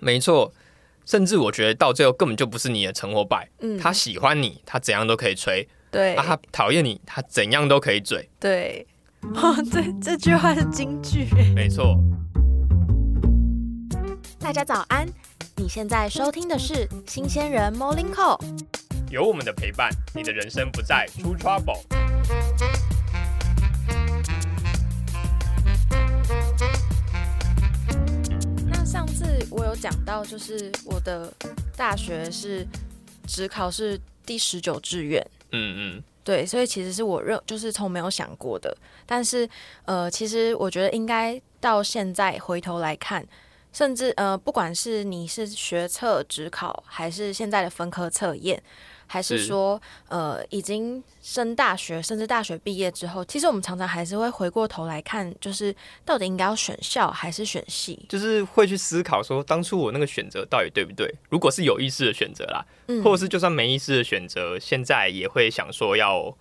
[0.00, 0.52] 没错，
[1.04, 8.28] 甚至我觉得到最后根本就不是你的成或败，嗯，他喜欢你，他怎样都可以吹；对啊，他讨厌你，他怎样都可以嘴。
[8.38, 8.86] 对，
[9.34, 11.26] 哦，这这句话是金句。
[11.54, 11.98] 没错，
[14.38, 15.08] 大家早安，
[15.56, 18.38] 你现在收听的是新鲜人 Morning Call。
[19.10, 21.80] 有我们的陪伴，你的人生不再出 trouble。
[29.50, 31.32] 我有讲到，就是我的
[31.76, 32.66] 大学是
[33.26, 38.76] 只考是第十九志愿，嗯嗯，对，所以其实是我认就是从没有想过的。
[39.06, 39.48] 但是
[39.86, 43.26] 呃，其实我觉得应该到现在回头来看，
[43.72, 48.62] 甚至呃，不管是你是学测职考，还是现在的分科测验。
[49.08, 58.06] 还是是说，呃，已经升大学，甚至大学毕业之后，其实我们常常还是会回过头来看，就是到底应该要选校还是选系？
[58.08, 61.12] 就是会去思考说，当初我那个选择到底对不对？
[61.30, 66.36] 如果是有意识的选择啦，嗯或者是就算没意识的选择，现在也会想说要，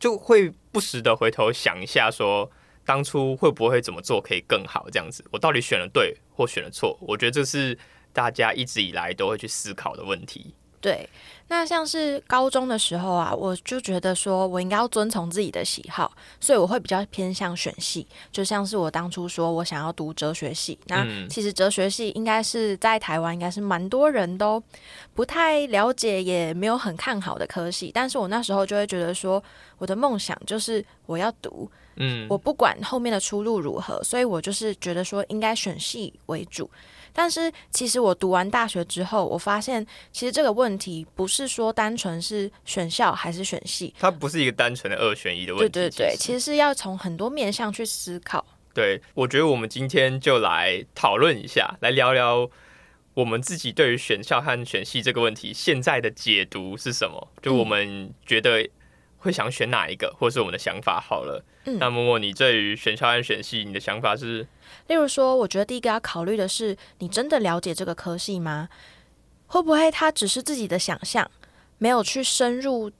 [0.00, 2.50] 就会不时的回头想一下说，
[2.84, 4.88] 当初会不会怎么做可以更好？
[4.90, 6.98] 这样子，我到底选了对或选了错？
[7.02, 7.78] 我觉得这是
[8.14, 10.54] 大家一直以来都会去思考的问题。
[10.80, 11.08] 对，
[11.48, 18.06] 那像是高中的时候啊，我就觉得说我应该要遵从自己的喜好，所以我会比较偏向选系。
[18.30, 24.62] 就像是我当初说我想要读哲学系，那嗯其实哲学系应该是在台湾应该是蛮多人都
[25.14, 27.90] 不太了解，也没有很看好的科系。
[27.92, 29.42] 但是我那时候就会觉得说，
[29.78, 36.70] 我的梦想就是我要读，嗯，我不管后面的出路如何，所以我就是觉得说应该选系为主。
[37.12, 45.68] 但是其实我读完大学之后，我发现其实这个问题不是说单纯是选校还是选系，它不是一个单纯的二选一的问题。
[45.68, 48.44] 对对对，其实是要从很多面向去思考。
[48.74, 52.48] 对，我觉得我们今天就来讨论一下，来聊聊
[53.14, 57.28] 我们自己对于选校和选系这个问题现在的解读是什么？
[57.42, 58.68] 就我们觉得
[59.16, 61.44] 会想选哪一个，或是我们的想法好了。
[61.64, 64.46] 嗯那默默，你对于选校和选系，你的想法是？
[64.88, 68.68] 例如说，我觉得第一个要考虑的是，你真的了解这个科系吗？
[69.46, 71.30] 会不会他只是自己的想象，
[71.78, 72.90] 没有去深入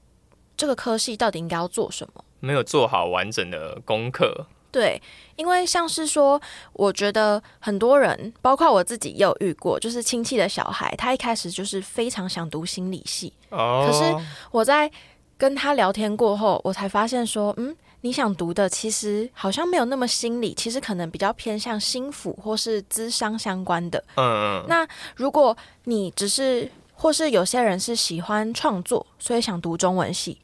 [0.57, 2.25] 这个科系到底应该要做什么？
[2.41, 5.03] 没有做好完整的功课，对，
[5.35, 6.41] 因为像是说，
[6.73, 14.91] 我觉得很多人，包括我自己也有遇过，就是亲戚的小孩，他一开始就是非常想读心理系，哦，可是我在
[15.37, 24.03] 跟他聊天过后，我才发现说，嗯，你想读的其实好像没有那么心理，其实可能比较偏向心腹或是咨商相关的。
[24.15, 24.87] 嗯嗯，那
[25.17, 30.41] 如果你只是，或是有些人是喜欢创作，所以想读中文系，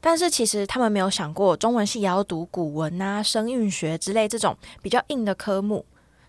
[0.00, 5.84] 但是其实他们没有想过，中文系也要读古文啊、声韵学之类这种比较硬的科目，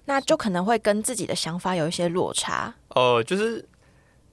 [0.05, 2.73] 那就可能会跟自己的想法有一些落差。
[2.89, 3.63] 哦，就是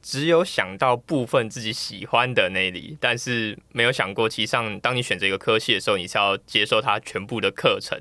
[0.06, 8.00] 只有想到部分自己喜欢的那里，但是没有想过，其实上当你选择一个科系的时候，你是要接受它全部的课程。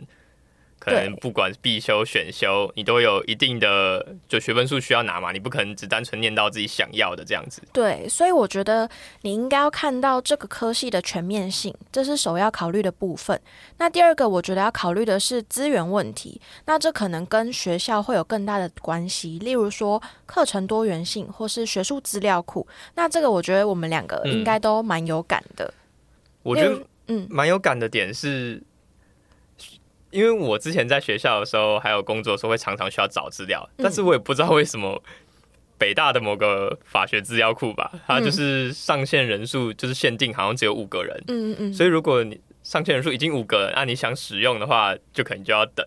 [0.85, 7.61] 可能不管是必修、选修，你都有一定的就学分数需要拿嘛，你不可能只单纯念到自己想要的这样子。
[7.73, 8.87] 对，所以我觉得
[9.21, 13.39] 你应该要看到这个科系的全面性，这是首要考虑的部分。
[13.77, 22.67] 那第二个，我觉得要考虑的是资源问题，那这可能跟学校会有更大的关系，例如说课程多元性或是学术资料库。
[22.93, 25.73] 那这个我觉得我们两个应该都蛮有感的。
[26.43, 28.61] 我觉得嗯蛮有感的点是，
[30.15, 35.03] 因为我之前在学校的时候，还有工作的时候，会常常需要找资料，但是我也不知道为什么
[35.77, 45.85] 北大的某个法学资料库吧，它就是上线人数就是限定，好像只有五个人，嗯嗯嗯，所以如果你上线人数已经五个人，那你想使用的话，就可能就要等。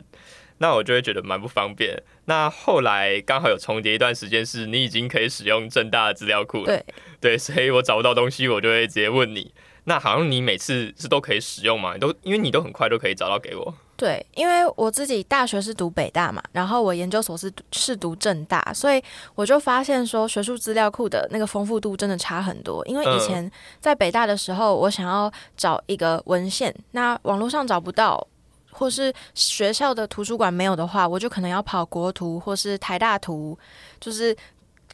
[0.61, 1.97] 那我就会觉得蛮不方便。
[2.25, 6.85] 那后来刚好有重叠一段时间，是你已经可以使用正大的资料库了，对
[7.21, 9.55] 对，所以我找不到东西，我就会直接问你。
[9.85, 11.95] 那好像你每次是都可以使用嘛？
[11.95, 13.75] 你都因为你都很快都可以找到给我。
[13.99, 19.03] 对，因为我自己大学是读北大嘛，然后我研究所是是读正大，所以
[19.35, 22.87] 我就发现说学术资料库的那个丰富度真的差很多。
[22.87, 23.51] 因为以前
[23.81, 28.25] 在北大的时候，我想要找一个文献，那网络上找不到，
[28.71, 33.59] 或是学校的图书馆没有的话，我就可能要跑国图或是台大图，
[33.99, 34.37] 就是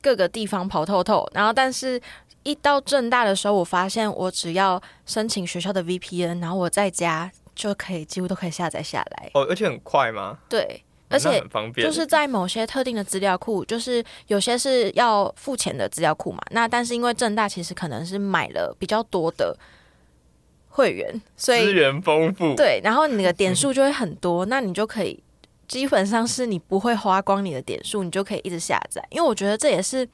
[0.00, 1.28] 各个地方跑透透。
[1.34, 2.00] 然后，但是
[2.42, 9.30] 一到正大的时候，我发现我只要申请学校的 VPN，然后我在家就可以几乎都可以下载下来。
[9.34, 10.38] 哦，而且很快吗？
[10.48, 16.40] 对，而且很方便，就是在某些特定的资料库，就是有些是要付钱的资料库嘛。
[16.50, 19.56] 那但是因为正大其实可能是买了比较多的
[20.68, 22.54] 会员，所以资源丰富。
[22.56, 25.22] 对，然后你的点数就会很多，那你就可以
[25.66, 29.02] 基本上是你不会花光你的点数，你就可以一直下载。
[29.10, 30.08] 因为我觉得这也是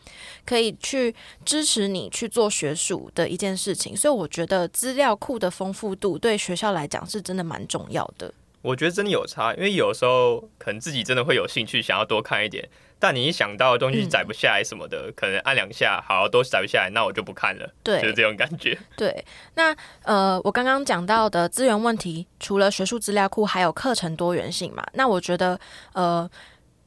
[0.44, 1.14] 可以去
[1.44, 8.32] 支持你去做学术的一件事情，所以我觉得资料库的丰富度对学校来讲是真的蛮重要的。
[8.62, 12.68] 我觉得真的有差，因为有时候可能自己真的会有兴趣想要多看一点，
[13.00, 17.68] 但你一想到东西载不下来什么的，可能按两下好都载不下来，那我就不看了。
[17.82, 18.78] 对，就是这种感觉。
[18.96, 19.24] 对，
[19.54, 19.74] 那
[20.04, 24.86] 呃，我刚刚讲到的资源问题，除了学术资料库，还有课程多元性嘛？
[24.92, 25.58] 那我觉得
[25.94, 26.30] 呃，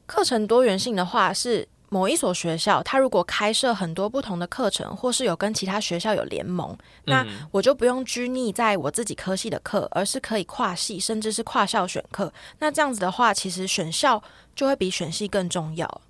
[0.06, 1.68] 课程多元性的话是。
[1.94, 12.32] 某一所学校，它如果开设很多不同的课程，或是有跟其他学校有联盟，那我就不用拘泥在我自己科系的课，而是可以跨系，甚至是跨校选课。
[12.58, 14.20] 那这样子的话，其实选校
[14.56, 16.00] 就会比选系更重要，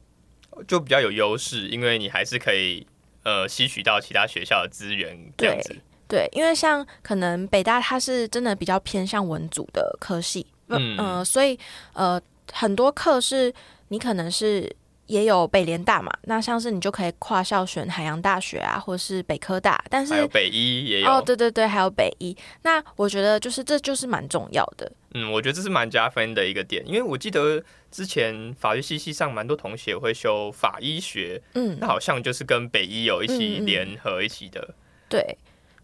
[0.67, 2.87] 就比较有优势，因为你还是可以
[3.25, 5.15] 呃吸取到其他学校的资源。
[5.37, 5.77] 这样子
[6.09, 11.59] 对，因为像可能北大它是真的比较偏向文组的科系，嗯嗯，所以
[11.93, 12.19] 呃
[12.51, 13.53] 很多课是
[13.89, 14.75] 你可能是。
[15.07, 22.35] 也有北联大嘛，那像是你就可以跨校选海洋大学啊，或是北科大，但是还有北医也有哦，对对对，还有北医。
[22.63, 24.91] 那我觉得就是这就是蛮重要的。
[25.13, 34.75] 嗯，我觉得这是蛮加分的一个点，因为我记得之前法律系系上蛮多同学会修法医学，嗯，那好像就是跟北医有一起联合一起的。
[35.09, 35.37] 对，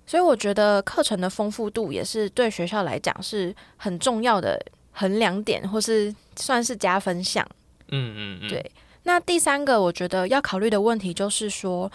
[0.07, 4.59] 所以我觉得课程的丰富度也是对学校来讲是很重要的
[4.93, 7.47] 衡量点，或是算是加分项。
[7.89, 8.71] 嗯嗯嗯，对。
[9.05, 11.91] 那第三个，我觉得要考虑的问题就是说，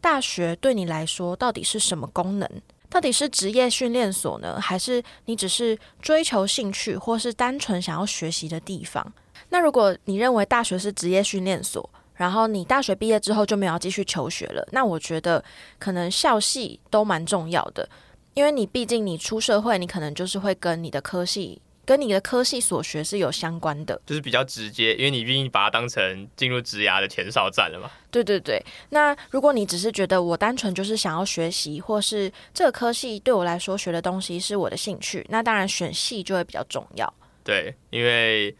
[0.00, 2.48] 大学对你来说到底是什么功能？
[2.88, 9.12] 到底是职业训练所呢，还是你只是追求兴趣，或是单纯想要学习的地方？
[9.50, 15.42] 那如果你认为大学是职业训练所，然后你大学毕业之后就没有继续求学了，那我觉得
[15.78, 17.88] 可能校系都蛮重要的，
[18.34, 21.62] 因为你毕竟你出社会，你可能就是会跟你的科系。
[21.90, 27.90] 跟你的科系所学是有相关的，就是比较直接，因为你毕竟把它当成进入职涯的前哨站了嘛。
[28.12, 37.12] 对对对，那如果你只是觉得我单纯就是想要学习，或是这个科系对我来说学的东西是我的兴趣，那当然选系就会比较重要。
[37.42, 38.54] 对，因为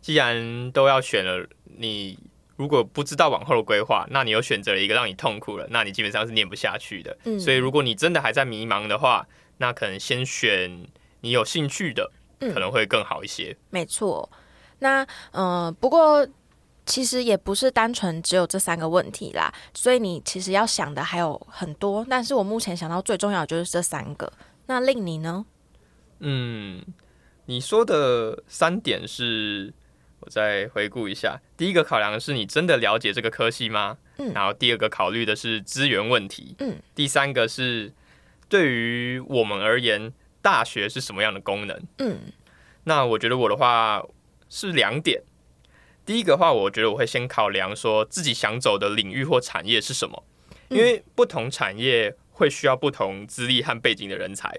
[0.00, 1.46] 既然都要选了，
[1.76, 2.18] 你
[2.56, 7.16] 如果不知道往后的规划，那你又选择了一个让你痛苦了，那你基本上是念不下去的。
[7.22, 9.28] 嗯，所以如果你真的还在迷茫的话，
[9.58, 10.84] 那可能先选
[11.20, 12.10] 你有兴趣的。
[12.40, 13.56] 可能会更好一些。
[13.70, 14.28] 没错，
[14.78, 16.26] 那呃，不过
[16.86, 22.06] 其实也不是单纯只有这三个问题啦，所以你其实要想的还有很多。
[22.08, 24.32] 但是我目前想到最重要的就是这三个。
[24.66, 25.44] 那令你呢？
[26.20, 26.84] 嗯，
[27.46, 29.72] 你说的三点是，
[30.20, 31.40] 我再回顾一下。
[31.56, 33.98] 第一个考量的是你真的了解这个科系吗？
[34.18, 34.32] 嗯。
[34.32, 36.54] 然后第二个考虑的是资源问题。
[36.60, 36.76] 嗯。
[36.94, 37.92] 第三个是
[38.48, 40.12] 对于我们而言。
[40.48, 41.78] 大学是什么样的功能？
[41.98, 42.32] 嗯，
[42.84, 44.02] 那我觉得我的话
[44.48, 45.22] 是两点。
[46.06, 50.24] 第一个话，我觉得我会先考量说自己想走的领域或产业是什么，
[50.70, 54.50] 因为不同产业会需要不同资历和背景的人才。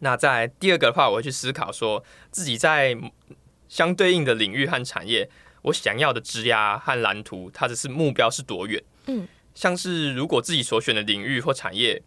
[0.00, 2.02] 那在第二个的话，我会去思考说
[2.32, 2.98] 自己在
[3.68, 5.30] 相对应的领域和产业，
[5.62, 8.82] 我想要的职涯和蓝图，它只是目标是多远？
[9.06, 12.02] 嗯，像是如果自己所选的领域或产业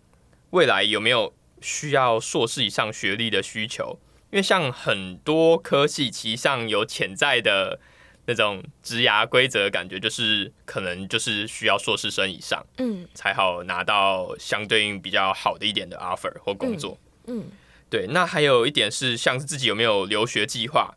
[0.49, 1.33] 未来有没有？
[1.61, 3.99] 需要硕士以上学历的需求，
[4.31, 7.79] 因为像很多科系其上有潜在的
[8.25, 17.45] 那种职涯规则，感觉就是可能就是需要硕士生以上，嗯，才好拿到相对应比较好的一点的 offer 或工作，嗯，
[17.89, 18.05] 对。
[18.09, 20.93] 那还有一点是，像是自己有没有留学计划，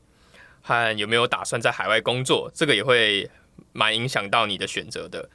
[0.61, 3.31] 和有没有打算在海外工作，这个也会
[3.73, 5.31] 蛮影响到你的选择的。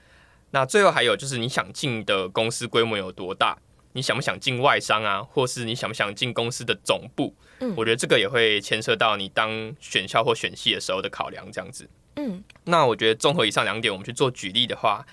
[0.52, 3.58] 那最后还有就是你想进的公司规模有多大。
[3.98, 7.34] 你想不想进外商啊，或是你想不想进公司的总部？
[7.62, 11.90] 嗯，我觉得这个也会牵涉到你当选校或选系的时候的考量，这样子。
[12.16, 15.04] 嗯，那我觉得综合以上两点，我们去做举例的话，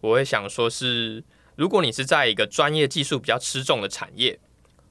[0.00, 1.24] 我会想说是，
[1.56, 4.38] 如果你是在一个专业技术比较吃重的产业，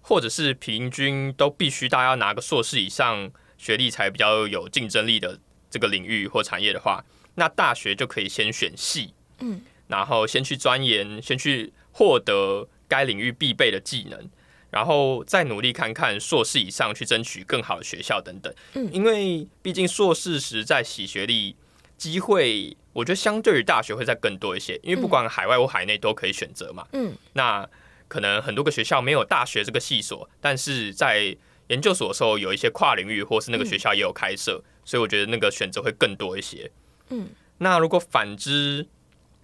[0.01, 7.01] 或者是平均都必须大家拿个硕士以上学历才比较有竞争力的这个领域或产业的话，
[7.36, 12.67] 那大学就可以先选系，嗯，然后先去钻研，先去获得。
[12.89, 14.29] 该领域必备的技能，
[14.72, 18.53] 然后再努力看看硕士以上去争取更好的学校等等。
[18.74, 21.55] 嗯，因为毕竟硕士时在洗学历
[21.96, 24.77] 机会，我觉得相对于大学会再更多一些。
[24.84, 26.86] 因为不管海外或海内都可以选择嘛。
[26.93, 27.65] 嗯，那
[28.08, 31.36] 可能很多个学校没有大学这个系所，但是在
[31.67, 36.72] 研究所的时候有一些跨领域，或是那个学校也有开设，所以我觉得那个选择会更多一些。
[37.10, 37.29] 嗯，
[37.60, 38.88] 那如果反之，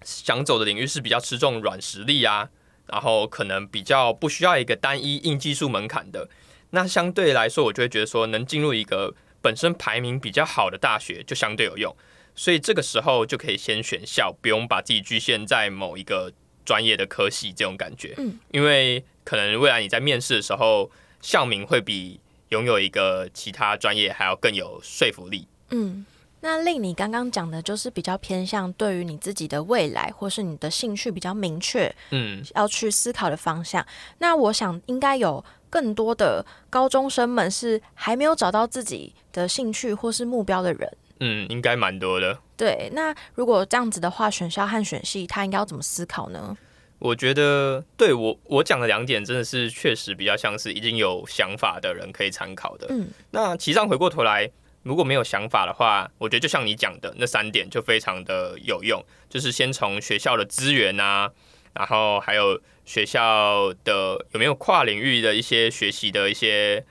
[0.02, 2.50] 想走的领域是比较吃重软实力啊。
[2.86, 6.28] 然后可能比较不需要一个单一硬技术门槛的，
[6.70, 11.94] 那相对来说，我就会觉得说，能进入一个本身排名比较好的大学就相对有用，
[12.34, 16.32] 所以这个时候就可以先选校，不用把自己局限在某一个
[16.64, 18.14] 专业的科系这种感觉。
[18.18, 20.90] 嗯，因为可能未来你在面试的时候，
[21.20, 25.48] 校名会比拥有一个其他专业还要更有说服力。
[25.70, 26.04] 嗯。
[26.40, 33.84] 那令你刚刚讲的，就是比较偏向对于你自己的未来，或是你的兴趣比较明确，嗯，要去思考的方向。
[34.18, 40.96] 那我想应该有更多的高中生们是还没有找到自己的兴趣或是目标的人。
[41.20, 42.38] 嗯，应该蛮多的。
[42.56, 46.56] 对，那如果这样子的话，选校和选系，他应该要怎么思考呢？
[46.98, 52.86] 我觉得，对我我讲的两点，真的是确实比较像是已经有想法的人可以参考的。
[52.90, 54.50] 嗯，那其实上回过头来。
[54.86, 61.28] 如果没有想法的话，我觉得就像你讲的那三点就非常的有用，就是先从学校的资源啊，
[61.74, 66.86] 然后还有学校的有没有跨领域的一些学习的一些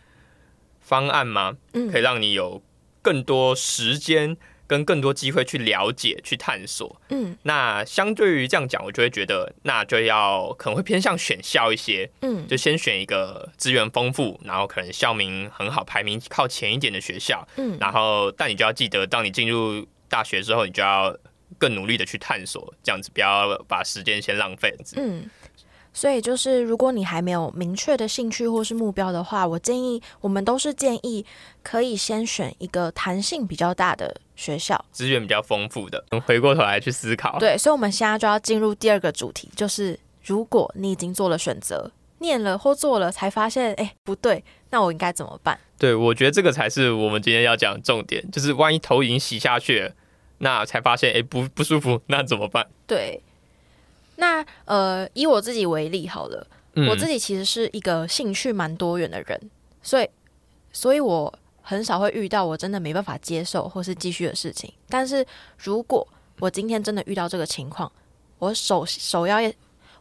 [0.81, 1.55] 方案吗？
[1.71, 2.61] 嗯，可以让你有
[3.01, 4.35] 更多时间。
[4.67, 7.01] 跟更多机会去了解、去探索。
[7.09, 12.09] 嗯，那相对于这样讲，我就会觉得，那就要可能会偏向选校一些。
[12.21, 17.47] 嗯，就先选一个资源丰富，然后可能校名很好、排名靠前一点的学校。
[17.57, 21.15] 嗯，然后但你就要记得，当你进入大学之后，你就要
[21.57, 24.75] 更努力的去探索，这样子不要把时间先浪费。
[24.95, 25.29] 嗯。
[25.95, 31.25] 所以就是，如果你还没有明确的兴趣或是目标的话，我建议我们都是建议
[31.63, 36.03] 可以先选一个弹性比较大的学校，资源比较丰富的。
[36.25, 45.57] 回过头来去思考，对，所以我们现在就要进入第二个主题，就是如果你已经做了选择，念了或做了，才发现哎不对，那我应该怎么办？
[45.79, 49.91] 对，我觉得这个才是我们今天要讲的重点，就是万一头已经洗下去了，
[50.39, 52.67] 那才发现哎不不舒服，那怎么办？
[52.85, 53.21] 对。
[54.15, 56.47] 那呃，以我自己为例好了，
[56.89, 59.49] 我自己其实是一个兴趣蛮多元的人，
[59.81, 60.09] 所以，
[60.71, 64.71] 所以我很少会遇到我真的没办法接受或是继续的事情。
[64.87, 65.25] 但是
[65.57, 66.07] 如果
[66.39, 67.91] 我今天真的遇到这个情况，
[68.39, 69.37] 我首首要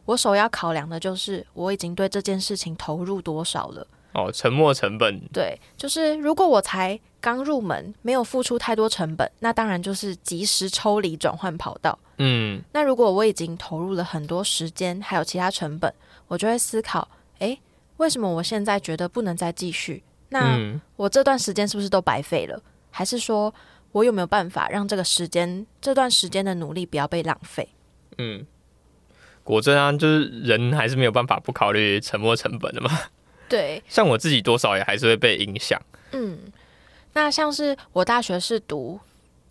[0.05, 3.87] 我首要考量的就是我已经对这件事情投入多少了。
[4.13, 5.19] 哦，沉没成本。
[5.33, 11.97] 对，就是如果我才刚入门，没有付出太多成本，那当然就是及时抽离转换跑道。
[12.19, 15.91] 嗯，那如果我已经投入了很多时间，还有其他成本，
[16.27, 17.07] 我就会思考：
[17.39, 17.59] 诶，
[17.97, 20.03] 为什么我现在觉得不能再继续？
[20.29, 20.55] 那
[20.97, 22.61] 我这段时间是不是都白费了？
[22.91, 23.51] 还是说
[23.91, 27.67] 我有没有办法让这个时间这段时间的努力不要被浪费？
[28.19, 28.45] 嗯，
[29.43, 32.91] 果真啊，就是人还是没有办法不考虑沉没成本的嘛。
[33.49, 35.81] 对，像我自己多少也还是会被影响。
[36.11, 36.37] 嗯，
[37.15, 38.99] 那像是我大学是读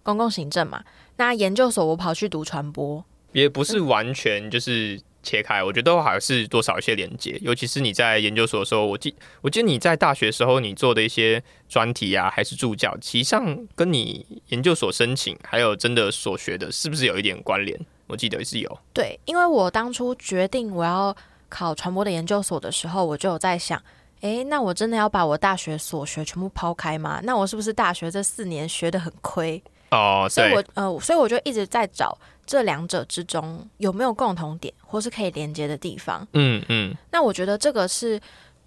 [0.03, 0.85] 公共行政嘛，
[1.17, 7.37] 那研究所我跑去读传播，也不是完全就是切开，我觉得还是多少一些连接。
[7.43, 17.77] 尤其是你在研究所的时候，我记我记得你在大学时候你做的一些专题啊，还是助教，其实上跟你研究所申请还有真的所学的，是不是有一点关联？
[18.07, 18.79] 我记得是有。
[18.93, 21.17] 对，因为我当初决定我要。
[21.51, 23.81] 考传播的研究所的时候，我就有在想，
[24.21, 27.21] 诶，那我真的要把我大学所学全部抛开吗？
[27.25, 29.63] 那我是不是大学这四年学的很亏？
[29.91, 32.17] 哦，所以我呃，所以我就一直在找
[32.47, 36.27] 这两者之中有没有共同点，或是可以连接的地方。
[36.33, 36.97] 嗯嗯。
[37.11, 38.21] 那我觉得这个是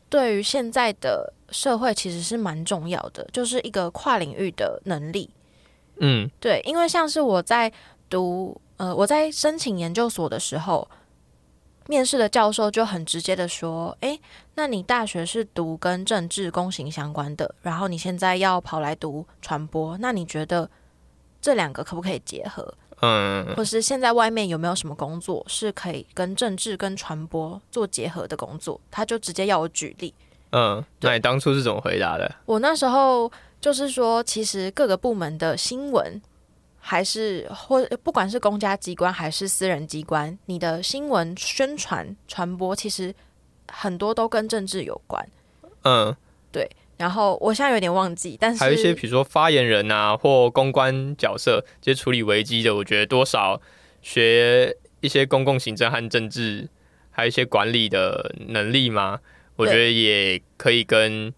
[0.09, 5.29] 对于现在的社会其实是蛮重要的，就是一个跨领域的能力。
[5.99, 7.71] 嗯，对，因为像是我在
[8.09, 10.87] 读呃，我在申请研究所的时候。
[11.87, 14.19] 面试的教授就很直接的说：“诶，
[14.55, 20.69] 那你大学是读跟政治公行相关的，然后你现在要跑来读传播，那你觉得
[21.41, 22.73] 这两个可不可以结合？
[23.01, 28.79] 嗯，或是现在外面有没有什么工作是可以跟政治跟传播做结合的工作？
[28.91, 30.13] 他就直接要我举例。
[30.51, 32.35] 嗯，那你当初是怎么回答的？
[32.45, 36.21] 我那时候就是说，其实各个部门的新闻。”
[36.89, 43.13] 还是或不管是公家机关还是私人机关，你的新闻宣传传播其实
[43.67, 45.27] 很多都跟政治有关。
[45.83, 46.15] 嗯，
[46.49, 46.65] 对。
[46.95, 53.61] 然后我现在有点忘记，但是还有一些比如说发言人啊，或公关角色，这些处理危机的，我觉得多少
[54.01, 56.69] 学一些公共行政和政治，
[57.11, 59.19] 还有一些管理的能力嘛，
[59.57, 61.33] 我觉得也可以跟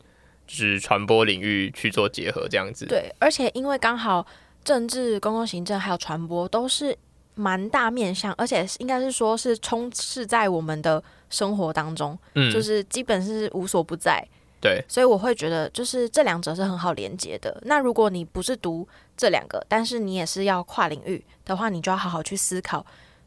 [0.46, 2.86] 就是传播领域去做结合，这样子。
[2.86, 4.27] 对，而且因为刚好。
[4.70, 6.96] 政治、公共行政还有传播都是
[7.34, 14.24] 蛮大面向，而且应该是说是充斥在我们的生活当中，嗯，就是基本是无所不在。
[14.62, 17.60] 对，所以我会觉得就是这两者是很好连接的。
[17.66, 22.86] 那如果你不是读这两个，但是你也是要跨领域的话，你就要好好去思考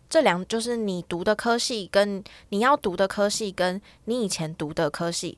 [0.09, 5.37] 这两，就是你读的科系跟你要读的科系跟你以前读的科系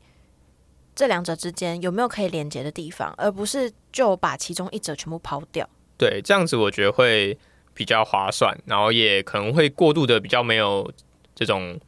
[0.94, 5.66] 这两者之间有没有可以连接的地方，而不是就把其中一者全部抛掉。
[5.96, 7.36] 对，这样子我觉得会
[7.72, 10.90] 比较划算，然后也可能会过度的比较没有
[11.34, 11.78] 这种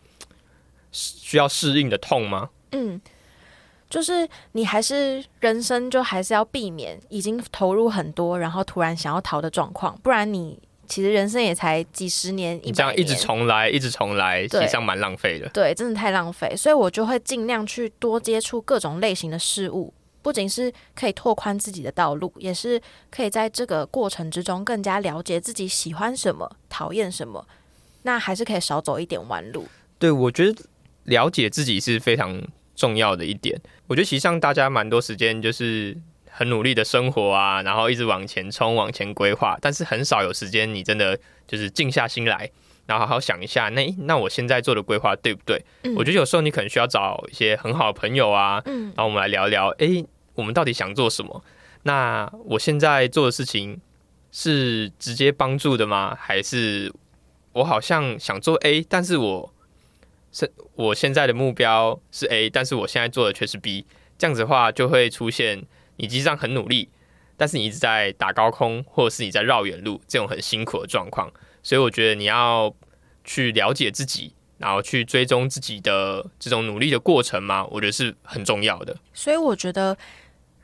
[0.93, 2.51] 需要适应的痛吗？
[2.73, 3.01] 嗯，
[3.89, 15.49] 就是你还是人生就还是要避免已经投入很多，然后突然想要逃的状况，不然你其实人生也才几十年，你这样一直重来，一直重来，实际上蛮浪费的。
[15.51, 19.93] 对，真的太浪费，所以我就会尽量去多接触各种类型的事物。
[20.27, 27.47] 不仅是可以拓宽自己的道路，也是可以在这个过程之中更加了解自己喜欢什么、讨厌什么。
[28.03, 29.69] 那还是可以少走一点弯路。
[30.01, 30.65] 对，我觉得
[31.05, 32.43] 了解自己是非常
[32.75, 33.57] 重要的一点。
[33.87, 35.97] 我觉得其实上大家蛮多时间就是
[36.29, 41.17] 很努力的生活啊，然后一直往前冲、往前规划，但是很少有时间你真的
[41.47, 42.51] 就是静下心来，
[42.87, 45.65] 然后好好想一下，那那我现在做的规划对不对？
[45.97, 50.05] 我觉得有时候你可能需要找一些很好的朋友啊，嗯，然后我们来聊聊，哎。
[50.37, 51.43] 我们到底想做什么？
[51.83, 53.81] 那我现在做的事情
[54.33, 56.17] 是直接帮助的吗？
[56.19, 56.93] 还是
[57.53, 59.55] 我好像想做 A，但是我
[60.33, 63.87] 是我现在的目标是 A，但是我现在做的却是 B。
[64.19, 65.65] 这样子的话，就会出现
[65.97, 66.89] 你实际上很努力，
[67.37, 71.33] 但是你一直在打高空，或者是你在绕远路，这种很辛苦的状况。
[71.63, 72.75] 所以我觉得你要
[73.23, 78.97] 去了解自己，然后去追踪自己的这种努力的过程嘛，我觉得是很重要的。
[79.15, 79.97] 所以我觉得。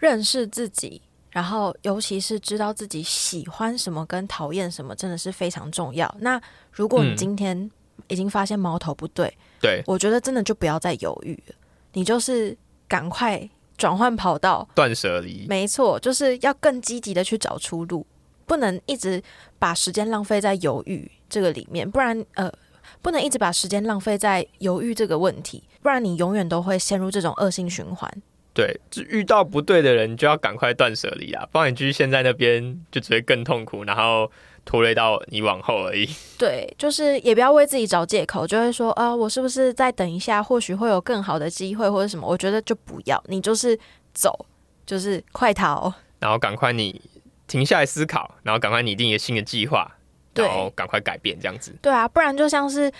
[0.02, 6.12] 认识自己，然后尤其是知道自己喜欢什么跟讨厌什么，真的是非常重要。
[6.18, 6.42] 那
[6.72, 7.70] 如果你今天
[8.08, 11.54] 已经发现矛头不对，对我觉得真的就不要再犹豫了，
[11.92, 12.56] 你就是
[12.88, 15.46] 赶快转换跑道，断舍离。
[15.48, 18.04] 没错，就是要更积极的去找出路，
[18.44, 19.22] 不能一直
[19.60, 22.52] 把时间浪费在犹豫这个里面，不然呃，
[23.00, 28.12] 不能一直把时间浪费在犹豫这个问题，不然你永远都会陷入这种恶性循环。
[28.54, 31.46] 对，就遇到不对的人，就要赶快断舍离啊！
[31.50, 34.30] 不然你继续陷在那边，就只会更痛苦，然后
[34.64, 36.06] 拖累到你往后而已。
[36.38, 42.26] 对，就是也不要为自己找借口，就会说啊，我是不是再等一下，或许会有更好的机会或者什么？
[42.26, 43.78] 我觉得就不要，你就是
[44.12, 44.44] 走，
[44.84, 47.00] 就是快逃，然后赶快你
[47.46, 49.96] 停下来思考，然后赶快拟定一个新的计划。
[50.34, 51.74] 然后赶快改变这样子。
[51.82, 52.90] 对啊，不然就像是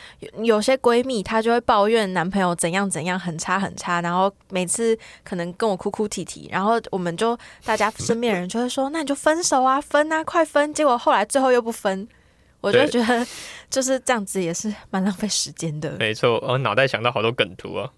[0.42, 10.72] 有些闺蜜，她就会抱怨男朋友怎样怎样很差很差，然后每次可能跟我哭哭啼啼，然后我们就大家身边人就会说，那你就分手啊，分啊，快分！
[10.74, 12.06] 结果后来最后又不分，
[12.60, 13.26] 我就觉得
[13.70, 15.92] 就是这样子也是蛮浪费时间的。
[15.98, 17.90] 没错，我脑袋想到好多梗图啊。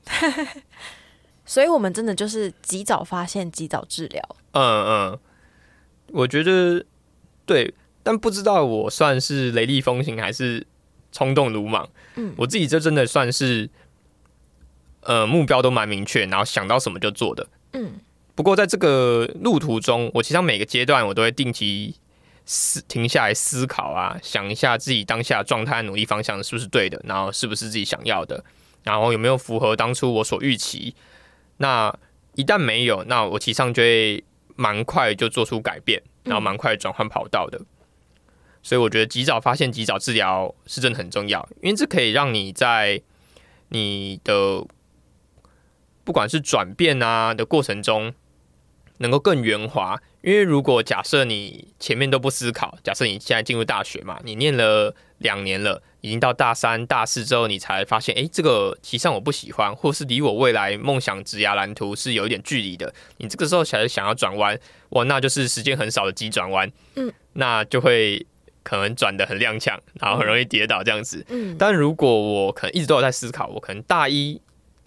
[1.47, 4.37] 所以我们真的就是及早发现，及早治疗。
[4.53, 5.19] 嗯嗯，
[6.13, 6.85] 我觉得
[7.45, 7.75] 对。
[8.05, 10.65] 但不知道我算是雷厉风行还是
[11.11, 11.89] 冲动鲁莽。
[12.15, 13.69] 嗯，我自己这真的算是，
[15.01, 17.49] 呃，目标都蛮明确，然后想到什么就做的。
[17.73, 17.95] 嗯，
[18.35, 21.97] 不过在这个路途中，我其实每个阶段我都会定期
[22.45, 28.45] 思停下来思考啊，想一下自己当下状态、努力方向是不是对的，然后是不是自己想要的，
[28.83, 30.95] 然后有没有符合当初我所预期。
[31.57, 31.93] 那
[32.35, 34.23] 一旦没有，那我其实上就会
[34.57, 37.61] 蛮快就做出改变，然后蛮快转换跑道的。
[38.65, 43.03] 所以我觉得及早发现、及早治疗是真的很重要，因为这可以让你在
[43.69, 44.65] 你的
[46.03, 48.15] 不管是转变啊的过程中，
[48.99, 50.01] 能够更圆滑。
[50.23, 62.95] 因为如果假设你前面都不思考，假设你现在进入大学嘛，你念了两年了，已经到大三、大四之后，你才发现，哎，这个其实上我不喜欢，或是离我未来梦想职涯蓝图是有一点距离的。
[63.19, 64.59] 你这个时候才想要转弯，
[64.91, 68.27] 哇，那就是时间很少的急转弯，嗯，那就会。
[68.65, 71.25] 可能转的很踉跄，然后很容易跌倒这样子。
[71.29, 74.41] 嗯，但如果我可能一直都有在思考，我可能大一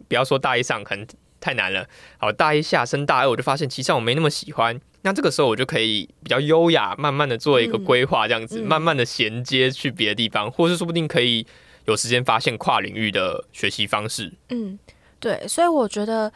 [0.09, 1.07] 不要说大一上可能
[1.39, 1.87] 太难了，
[2.17, 4.81] 好大一下升大二，我就发现其实我没那么喜欢。
[5.03, 11.45] 那这个时候我就可以比较优雅，慢慢的做一个规划，这样子慢慢的衔接去别的地方，或是说不定可以
[11.85, 14.33] 有时间发现跨领域的学习方式。
[14.49, 14.77] 嗯，
[15.19, 16.33] 对，所以我觉得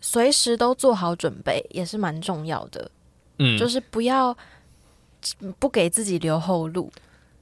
[0.00, 2.90] 随时都做好准备也是蛮重要的。
[3.38, 4.36] 嗯，就是不要。
[5.58, 6.90] 不给自己留后路，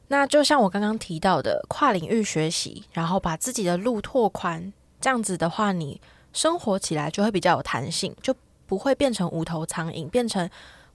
[0.08, 6.00] 那就像我刚刚提到的跨领域学习，然后把自己的路拓宽，这样子的话，你
[6.32, 8.34] 生活起来就会比较有弹性，就
[8.66, 10.48] 不会变成无头苍蝇，变成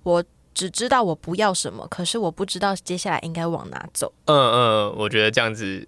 [0.04, 4.12] 我只知道我不要什么，可是我不知道接下来应该往哪走。
[4.26, 5.88] 嗯嗯，我觉得这样子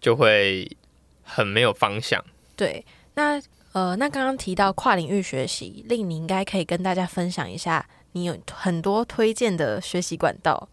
[0.00, 0.70] 就会
[1.22, 2.22] 很没有方向。
[2.54, 2.84] 对，
[3.14, 3.40] 那
[3.72, 7.86] 呃，那刚刚提到跨领域学习，令你应该可以跟大家分享一下。
[8.16, 10.70] 你有很多推荐的学习管道，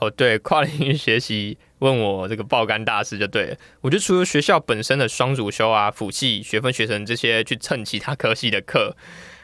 [0.00, 3.56] 哦，对，跨领域学习，问我这个爆肝大师就对了。
[3.80, 8.94] 我觉得除了学校本身的双主修啊、辅系、学分、学程这些去蹭其他科系的课，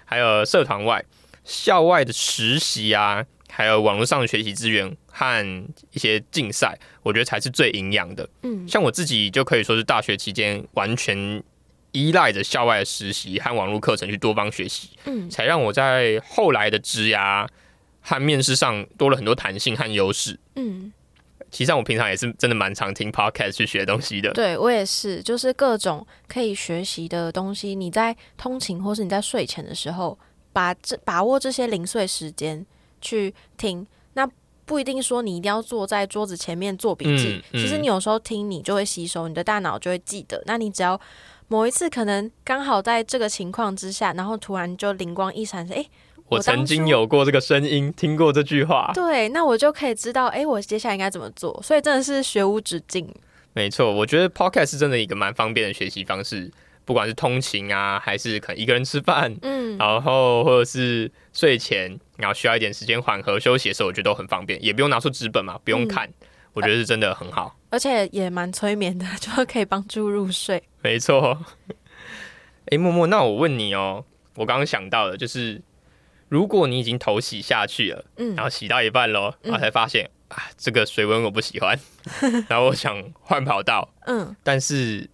[0.05, 1.03] 还有社团外、
[1.42, 8.29] 校外的实习啊，还有网络上的学习资源和一些竞赛，我觉得才是最营养的。
[8.42, 11.42] 嗯，像我自己就可以说是大学期间完全
[11.92, 17.46] 依赖着校外的实习和网络课程去多方学习，嗯，才让我在后来的职涯。
[18.03, 20.40] 和面试上多了很多弹性和优势。
[20.57, 20.90] 嗯，
[21.50, 24.33] 其实我平常也是真的蛮常听 podcast 去学东西的。
[24.33, 27.74] 对我也是，就是各种可以学习的东西。
[27.74, 30.18] 你在通勤或是你在睡前的时候，
[30.50, 32.64] 把这把握这些零碎时间
[33.03, 33.87] 去听。
[34.14, 34.26] 那
[34.64, 37.44] 不一定说你一定要坐在桌子前面做笔记。
[37.53, 40.42] 其实你有时候听，你就会吸收，你的大脑就会记得。
[40.46, 40.98] 那你只要
[41.50, 45.84] 某一次可能刚好在这个情况之下，然后突然就灵光一闪，说：“哎。”
[46.30, 48.92] 我曾经有过这个声音，听过这句话。
[48.94, 51.60] 对，那我就可以知道，哎，我接下来应该怎么做。
[51.60, 53.12] 所以真的是学无止境。
[53.52, 56.48] 没错，我觉得 podcast 是真的一个蛮方便的学习方式，
[56.84, 66.08] 不管是通勤啊，还是可能一个人吃饭，嗯，然后或者是睡前，然后需要一点时间缓和休息的时候，我觉得都很方便，也不用拿出纸本嘛，不用看，
[66.52, 70.62] 我觉得是真的很好，而且也蛮催眠的，就可以帮助入睡。
[70.82, 71.38] 没错。
[72.66, 74.04] 哎，默默，那我问你哦，
[74.36, 75.62] 我刚刚想到的就是。
[76.28, 81.76] 如果你已经头洗下去了，嗯，然后洗到一半喽，然后才发现啊，这个水温我不喜欢，
[82.46, 85.10] 然后我想换跑道，嗯，但是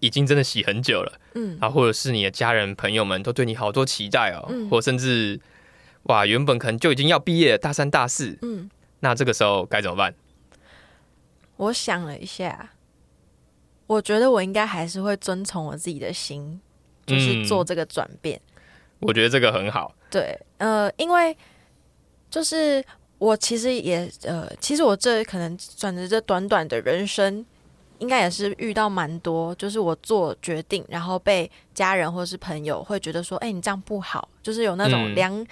[0.00, 5.40] 已经真的洗很久了，嗯，然后或者是你的家人朋友们都对你好多期待哦，或甚至
[6.06, 10.12] 哇，原本可能就已经要毕业，大三大四，嗯，那这个时候该怎么办？
[11.56, 12.70] 我想了一下，
[13.86, 16.60] 我觉得我应该还是会遵从我自己的心，
[17.06, 18.40] 就是做这个转变。
[19.00, 19.94] 我觉得这个很好。
[20.10, 21.36] 对，呃，因为
[22.30, 22.84] 就是
[23.18, 27.44] 我其实也呃，其实我这可能转着这短短的人生，
[27.98, 35.46] 应该也是遇到蛮多，就是我做决定，然后被家人或者是朋友会觉得说，哎，你这样不好，就是有那种良。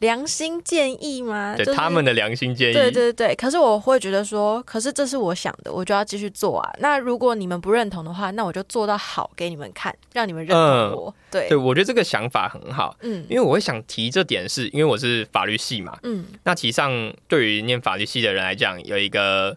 [0.00, 1.54] 良心建议吗？
[1.56, 2.72] 对他们的良心建议。
[2.74, 6.70] 对对对，可是我会觉得说，可是这是我想的，我就要继续做啊。
[6.80, 11.14] 那如果你们不认同的话，那我就做到好给你们看，让你们认同我。
[11.30, 12.94] 对对，我觉得这个想法很好。
[13.00, 15.98] 嗯，因为我会想提这点，是因为我是法律系嘛。
[16.02, 19.56] 嗯，那其实上对于念法律系的人来讲，有一个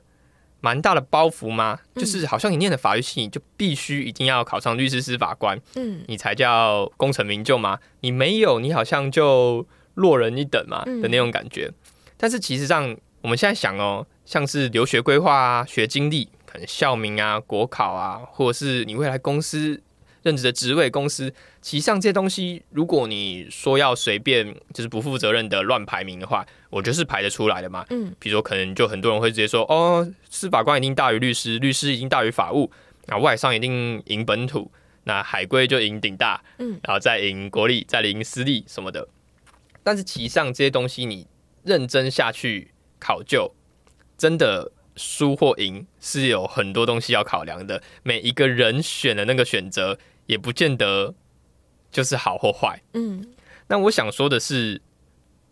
[0.61, 1.79] 蛮大的包袱吗？
[1.95, 7.79] 就是好像你念的法律系，你就必须一定要考上律师、司法官，嗯，你才叫功成名就吗？
[7.99, 9.67] 你没有，你好像就。
[9.99, 11.71] 落人一等嘛的那种感觉，
[12.17, 19.81] 但是其实上我们现在想哦，像是留学规划啊、学经历、可能校名啊、国考啊，或者是你未来公司
[20.23, 27.85] 任职的职位、公司，其实上这些东西，如果你说要随便就是不负责任的乱排名的话，我觉得是排得出来的嘛。
[27.89, 32.71] 嗯，比如说可能就很多人会直接说，哦，司法官一定大于律师，律师一定大于法务，
[33.07, 34.71] 那外商一定赢本土，
[35.05, 39.07] 那海归就赢顶大，嗯，然后再赢国立，再赢私立什么的。
[39.89, 41.25] 但是其上这些东西，你
[41.63, 43.51] 认真下去考究，
[44.19, 47.81] 真的输或赢是有很多东西要考量的。
[48.03, 49.97] 每一个人选的那个选择，
[50.27, 51.15] 也不见得
[51.89, 52.79] 就是好或坏。
[52.93, 53.33] 嗯，
[53.67, 54.79] 那我想说的是，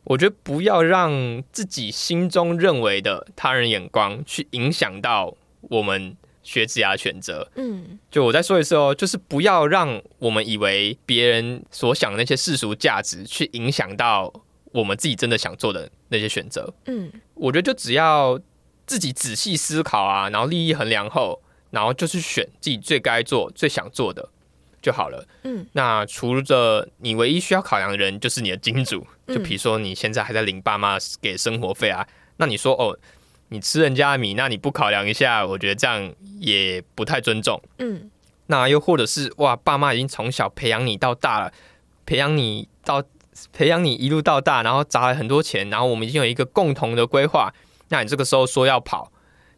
[0.04, 6.16] 我觉得不要让自己心中认为的他人眼光去影响到我们。
[6.48, 14.32] 学职涯选择，嗯，就我再说一次哦，就是不要让我们以为别人所想的那些世俗价值去影响到
[14.72, 16.74] 我们自己真的想做的那些选择。
[16.86, 18.40] 嗯，我觉得就只要
[18.86, 24.30] 自己仔细思考啊，然后利益衡量后，然后就去选自己最该做、最想做的
[24.82, 25.28] 就好了。
[25.44, 32.08] 嗯，那除了你唯一需要考量的人就是你的金主，就比如说你现在还在领爸妈给生活费啊，
[32.38, 32.98] 那你说哦。
[33.50, 37.62] 你吃人家的米，那你不考量一下，我觉得这样也不太尊重。
[37.80, 38.10] 嗯，
[38.48, 41.52] 那又或者是哇，爸妈已经从小培养你到大了，
[42.06, 43.04] 培养你到
[43.54, 47.54] 培养你一路到大，然后砸了很多钱，然后我们已经有一个共同的规划，
[47.90, 49.12] 那你这个时候说要跑。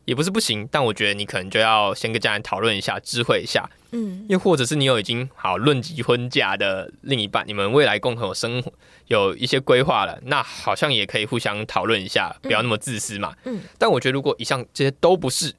[0.05, 8.71] 也不是不行，但我觉得你可能就要先跟家人讨论一下，知会一下，嗯，又或者是你有已经好论及婚嫁的另一半，你们未来共同有生活
[9.07, 13.61] 有一些规划了，那好像也可以互相讨论一下，不要那么自私嘛，嗯。
[13.77, 15.53] 但我觉得如果以上这些都不是，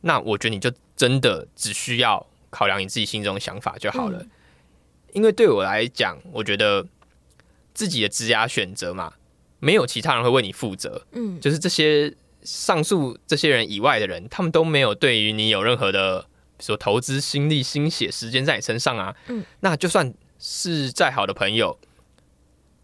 [0.00, 4.24] 那我觉得你就真的只需要考量你自己心中的想法就好了，
[5.12, 6.86] 因为对我来讲，我觉得
[7.72, 9.14] 自己的职涯选择嘛，
[9.58, 12.14] 没有其他人会为你负责，嗯，就是这些。
[12.44, 16.24] 上述这些人以外的人，他们都没有对于你有任何的，
[16.58, 19.16] 比如说投资心力、心血、时间在你身上啊。
[19.28, 21.78] 嗯，那就算是再好的朋友，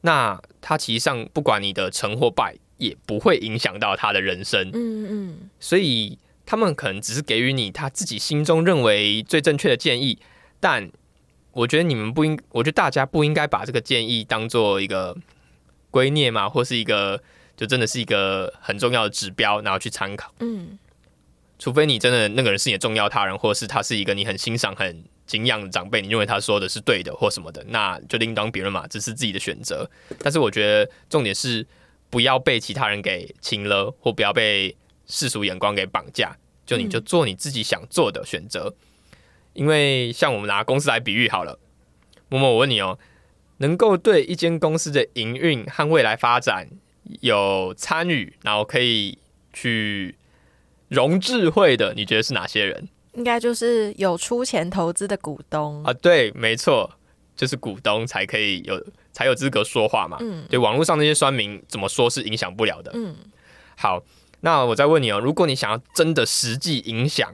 [0.01, 4.71] 那他其实上不管你的成或败，也不会影响到他的人生。
[4.73, 10.19] 嗯嗯，所以他们可能只是给予你他自己心中认为最正确的建议，
[10.61, 10.91] 但
[11.53, 15.17] 我觉得你们不应，我觉得大家不应该把这个建议当做一个
[15.91, 17.23] 圭臬嘛，或是一个
[17.57, 20.35] 就真的是一个很重要的指标，然后去参考。
[20.41, 20.77] 嗯，
[21.59, 29.89] 除非你真的那个人是你的重要他人，或者是他是一个你很欣赏、很敬仰的长辈，你认为他说的是对的或什么的，那就另当别论嘛，这是自己的选择。
[30.19, 31.67] 但是我觉得重点是
[32.11, 36.37] 不要被其他人给请了，或不要被世俗眼光给绑架，
[36.67, 38.75] 就你就做你自己想做的选择。
[39.53, 41.59] 因为像我们拿公司来比喻好了，
[42.29, 42.99] 默默，我问你哦，
[43.59, 46.69] 能够对一间公司的营运和未来发展
[47.21, 49.17] 有参与，然后可以
[49.53, 50.17] 去
[50.89, 55.93] 融智慧的，你觉得是哪些人应该就是有出钱投资的股东啊？
[55.95, 56.91] 对，没错，
[57.37, 60.17] 就是股东才可以有才有资格说话嘛。
[60.21, 62.91] 嗯，对，网络上那些酸民怎么说是影响不了的。
[62.95, 63.17] 嗯，
[63.77, 64.03] 好，
[64.41, 67.33] 那我再问你哦，如果你想要真的实际影响。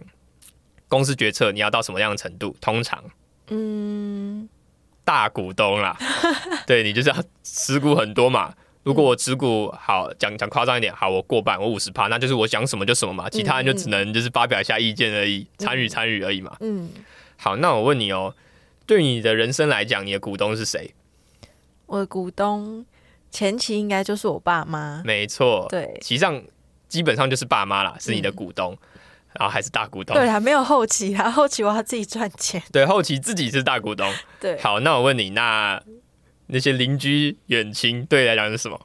[0.88, 2.56] 公司决策你要到什么样的程度？
[2.60, 3.00] 通常，
[3.46, 4.48] 嗯，
[5.04, 5.96] 大股东啦，
[6.66, 8.52] 对你就是要持股很多嘛。
[8.82, 16.56] 如果我持股好讲讲夸张一点，好我过半，我五十趴，那就是我想什么就什么嘛，其他人就只能就是发表一下意见而已，参与参与而已嘛。
[16.60, 16.90] 嗯，
[17.36, 18.34] 好，那我问你哦，
[18.86, 20.94] 对你的人生来讲，你的股东是谁？
[21.86, 22.84] 我的股东
[23.30, 26.42] 前期应该就是我爸妈，没错，对，其实上
[26.88, 28.76] 基本上就是爸妈啦，是你的股东。
[29.38, 32.60] 然后还是大股东，对，还没有后期啊，后期我要自己赚钱。
[32.72, 34.12] 对，后期自己是大股东。
[34.40, 35.80] 对，好，那我问你，那
[36.50, 38.80] 那些邻居远亲对你来讲是什么？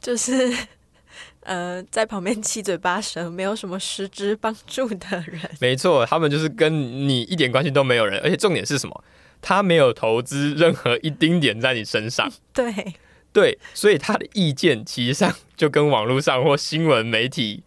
[0.00, 0.52] 就是
[1.44, 5.40] 呃，在旁边七嘴八舌，没有什么实质帮助的人。
[5.60, 6.72] 没错，他们就是跟
[7.08, 9.04] 你一点关系都没有人，而且重点是什么？
[9.40, 12.30] 他没有投资任何一丁点在你身上。
[12.54, 12.94] 对，
[13.32, 17.62] 对，所以他的意见其实上就跟网络上或新闻媒体。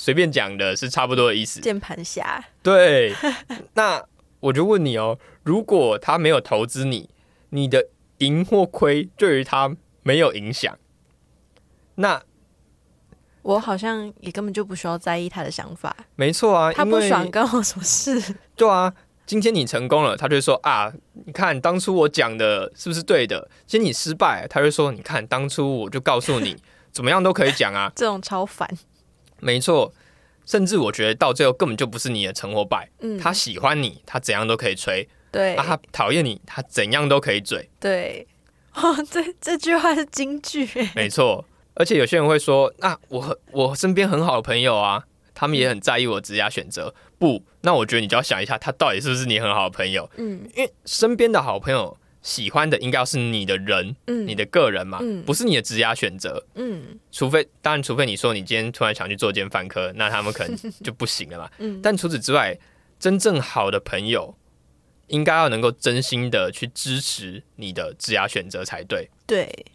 [0.00, 1.60] 随便讲的是差不多的意思。
[1.60, 2.44] 键盘侠。
[2.62, 3.12] 对，
[3.74, 4.00] 那
[4.38, 7.10] 我就问你哦，如果他没有投资你，
[7.48, 10.78] 你的赢或亏对于他没有影响，
[11.96, 12.22] 那
[13.42, 15.96] 我好像也根本就不需要在意他的想法。
[16.16, 18.34] 没错啊，他不爽跟我什么事？
[18.56, 18.92] 对啊，
[19.24, 20.92] 今天你成功了，他就说啊，
[21.26, 23.48] 你看当初我讲的是不是对的？
[23.66, 26.56] 今天你失败，他就说你看当初我就告诉你，
[26.92, 27.90] 怎么样都可以讲啊。
[27.96, 28.68] 这种超烦。
[29.40, 29.92] 没错，
[30.44, 32.90] 甚至我觉得到最后根本就不是你的成或败。
[33.00, 37.68] 嗯，他喜欢你，他怎样都可以吹；对，啊，他讨厌你，他怎样都可以嘴。
[37.80, 38.26] 对，
[38.74, 40.68] 哦，这这句话是金句。
[40.94, 50.08] 没错，而且有些人会说：“那我我身边很好的朋友啊，他们也很在意我职业选择。”不，那我觉得你就要想一下，他到底是不是你很好的朋友？
[50.16, 51.96] 嗯，因为身边的好朋友。
[52.20, 62.58] 喜欢的应该要是你的人，嗯，你的个人嘛，嗯，不是你的职业选择，嗯，除非当然，除非你说你今天突然想去做间饭科，那他们可能就不行了嘛， 嗯，但除此之外，
[62.98, 64.34] 真正好的朋友
[65.08, 69.66] 应该要能够真心的去支持你的职涯选择才对，对，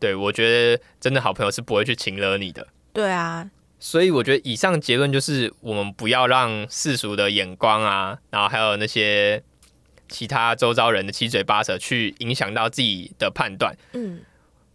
[0.00, 9.42] 对我觉得真的好朋友是不会去请了你的，对啊，所以我觉得以上结论就是我们不要让世俗的眼光啊，然后还有那些。
[10.08, 14.20] 其他周遭人的七嘴八舌去影响到自己的判断，嗯，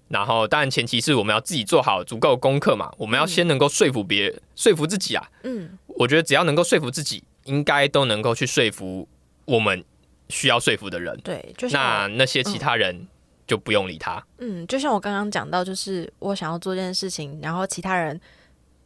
[0.09, 9.07] 然后当然前提是我们要自己做好足够功课嘛，我们要先能够说服别人，说服自己啊，嗯，我觉得只要能够说服自己，应该都能够去说服
[9.45, 9.85] 我们
[10.31, 13.07] 需要说服的人，对，就那那些其他人
[13.45, 18.19] 就不用理他，嗯，就像我刚刚讲到，就是我想要做这件事情，然后其他人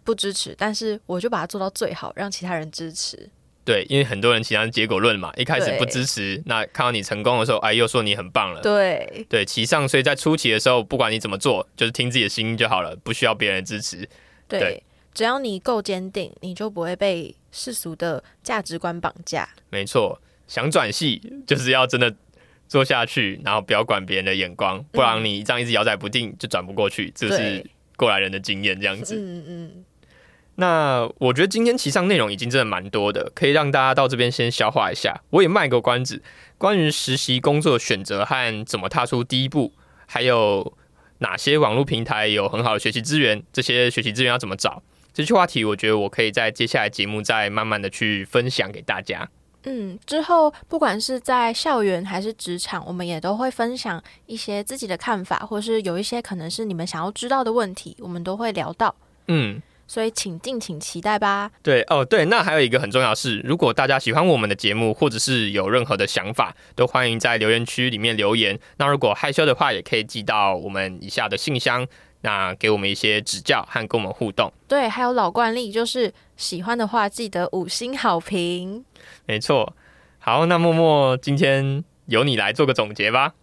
[0.03, 3.29] 不支持，但是我就把它做到最好，让其他人支持。
[3.63, 8.61] 对，因为很多人其他结果论嘛，一开始不支持，那看到你成功的时候，哎，又说你很棒了。
[8.61, 14.07] 对，对，其上，所以在初期的时候，不管你怎么做，就是听自己的心就好了，不需要别人支持。
[14.47, 14.83] 对，
[15.15, 19.49] 只要你够坚定，你就不会被世俗的价值观绑架。
[19.71, 22.13] 没错，想转系就是要真的
[22.67, 27.11] 做下去，然后不要管别人的眼光，不然你这样一直摇摆不定，就转不过去。
[27.15, 29.15] 这是过来人的经验，这样子。
[29.15, 29.85] 嗯嗯。
[30.57, 35.21] 那我觉得今天其上内容已经真的蛮多的，可以让大家到这边先消化一下。
[35.31, 36.23] 我也卖个关子，
[36.57, 39.73] 关于实习工作选择和怎么踏出第一步，
[40.05, 40.77] 还有
[41.17, 44.81] 哪些网络平台有很好的学习资源，这些学习资源要怎么找，
[45.13, 49.29] 这些话题，我觉得我可以在接下来节目再慢慢的去分享给大家。
[49.65, 58.95] 嗯，之后不管是在校园还是职场，我们也都会分享一些自己的看法，或是有一些可能是你们想要知道的问题，我们都会聊到。
[59.27, 59.61] 嗯。
[59.87, 61.51] 所以，请敬请期待吧。
[61.61, 68.59] 对哦，对，那还有一个很重要的是，如果大家喜欢我们的节目，或者是有任何的想法，都欢迎在留言区里面留言。
[68.77, 71.85] 那如果害羞的话，也可以寄到我们以下的信箱。
[72.25, 74.51] 那给我们一些指教和跟我们互动。
[74.67, 78.83] 对，还有老惯例，就是喜欢的话记得五星好评。
[79.27, 79.73] 没错。
[80.17, 83.35] 好，那默默今天由你来做个总结吧。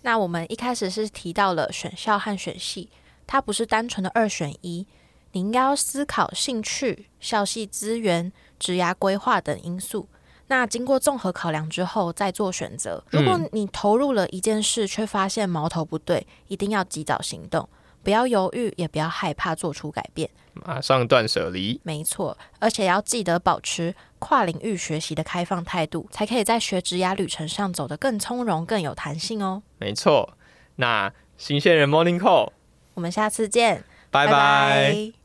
[0.00, 2.88] 那我们一开始是提到了选校和选系，
[3.26, 4.86] 它不是单纯的二选一，
[5.32, 10.08] 你应该要思考兴趣、校系资源、职涯规划等因素。
[10.46, 13.04] 那经过综合考量之后再做选择。
[13.10, 17.68] 如果你投入了一件事，却发现矛头不对，一定要及早行动，
[18.02, 21.80] 不要犹豫，也不要害怕做出改变，马上断舍离。
[21.82, 29.62] 没错，而且要记得保持跨领域学习的开放态度，才可以在学职涯旅程上走得更从容、更有弹性哦。
[29.78, 30.36] 没错，
[30.76, 32.52] 那新鲜人 Morning Call，
[32.94, 35.19] 我们下次见，拜拜。